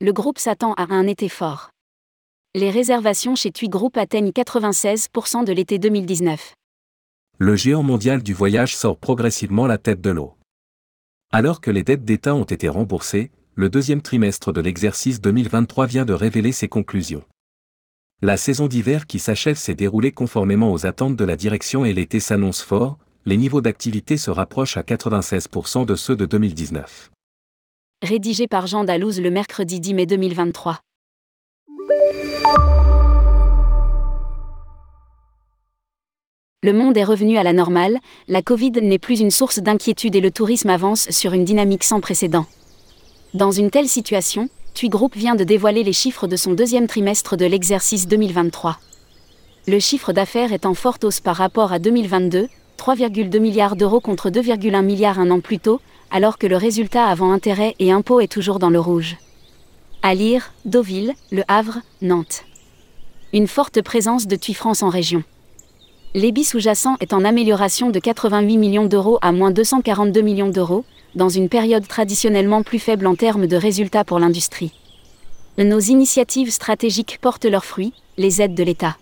[0.00, 1.70] le groupe s'attend à un été fort.
[2.54, 6.54] Les réservations chez TUI Group atteignent 96% de l'été 2019.
[7.38, 10.34] Le géant mondial du voyage sort progressivement la tête de l'eau.
[11.32, 16.04] Alors que les dettes d'État ont été remboursées, le deuxième trimestre de l'exercice 2023 vient
[16.04, 17.24] de révéler ses conclusions.
[18.22, 22.20] La saison d'hiver qui s'achève s'est déroulée conformément aux attentes de la direction et l'été
[22.20, 27.10] s'annonce fort, les niveaux d'activité se rapprochent à 96% de ceux de 2019.
[28.02, 30.78] Rédigé par Jean Dalouse le mercredi 10 mai 2023.
[36.62, 40.22] Le monde est revenu à la normale, la Covid n'est plus une source d'inquiétude et
[40.22, 42.46] le tourisme avance sur une dynamique sans précédent.
[43.34, 47.36] Dans une telle situation, TUI Group vient de dévoiler les chiffres de son deuxième trimestre
[47.36, 48.78] de l'exercice 2023.
[49.66, 54.30] Le chiffre d'affaires est en forte hausse par rapport à 2022, 3,2 milliards d'euros contre
[54.30, 58.30] 2,1 milliards un an plus tôt, alors que le résultat avant intérêt et impôts est
[58.30, 59.16] toujours dans le rouge.
[60.02, 62.44] À lire, Deauville, Le Havre, Nantes.
[63.32, 65.22] Une forte présence de TUI France en région.
[66.14, 71.28] L'EBI sous-jacent est en amélioration de 88 millions d'euros à moins 242 millions d'euros, dans
[71.28, 74.72] une période traditionnellement plus faible en termes de résultats pour l'industrie.
[75.58, 78.96] Nos initiatives stratégiques portent leurs fruits, les aides de l'État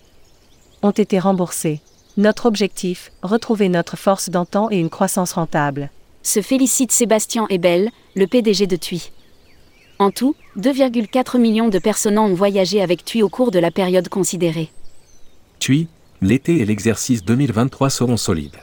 [0.83, 1.81] ont été remboursées.
[2.17, 5.91] Notre objectif, retrouver notre force d'antan et une croissance rentable.
[6.29, 9.13] Se félicite Sébastien Ebel, le PDG de TUI.
[9.99, 14.11] En tout, 2,4 millions de personnes ont voyagé avec TUI au cours de la période
[14.11, 14.69] considérée.
[15.59, 15.89] TUI,
[16.21, 18.59] l'été et l'exercice 2023 seront solides.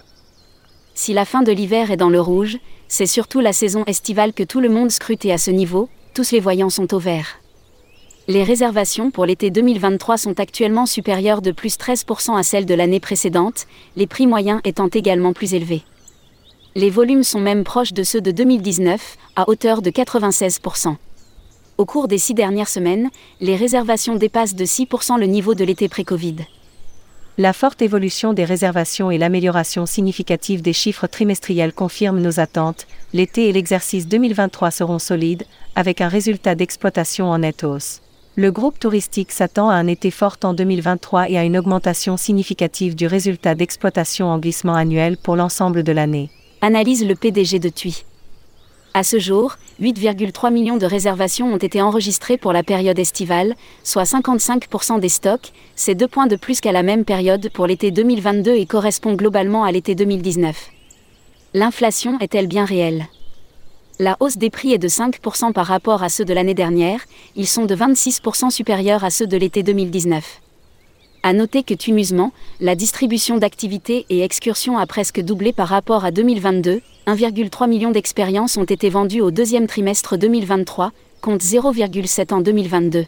[0.94, 4.44] Si la fin de l'hiver est dans le rouge, c'est surtout la saison estivale que
[4.44, 7.40] tout le monde scrute et à ce niveau, tous les voyants sont au vert.
[8.28, 13.00] Les réservations pour l'été 2023 sont actuellement supérieures de plus 13% à celles de l'année
[13.00, 15.82] précédente, les prix moyens étant également plus élevés.
[16.78, 20.98] Les volumes sont même proches de ceux de 2019, à hauteur de 96%.
[21.78, 23.10] Au cours des six dernières semaines,
[23.40, 26.36] les réservations dépassent de 6% le niveau de l'été pré-Covid.
[27.38, 32.88] La forte évolution des réservations et l'amélioration significative des chiffres trimestriels confirment nos attentes.
[33.14, 38.02] L'été et l'exercice 2023 seront solides, avec un résultat d'exploitation en nette hausse.
[38.36, 42.96] Le groupe touristique s'attend à un été fort en 2023 et à une augmentation significative
[42.96, 46.30] du résultat d'exploitation en glissement annuel pour l'ensemble de l'année.
[46.62, 48.06] Analyse le PDG de TUI.
[48.94, 54.04] À ce jour, 8,3 millions de réservations ont été enregistrées pour la période estivale, soit
[54.04, 58.56] 55% des stocks, c'est deux points de plus qu'à la même période pour l'été 2022
[58.56, 60.70] et correspond globalement à l'été 2019.
[61.54, 63.06] L'inflation est-elle bien réelle?
[64.00, 67.02] La hausse des prix est de 5% par rapport à ceux de l'année dernière,
[67.36, 70.42] ils sont de 26% supérieurs à ceux de l'été 2019.
[71.28, 76.12] À noter que Tumusement, la distribution d'activités et excursions a presque doublé par rapport à
[76.12, 80.92] 2022, 1,3 million d'expériences ont été vendues au deuxième trimestre 2023,
[81.22, 83.08] contre 0,7 en 2022.